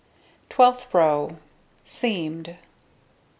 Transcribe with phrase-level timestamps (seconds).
[0.49, 1.37] Twelfth row:
[1.85, 2.55] Seamed.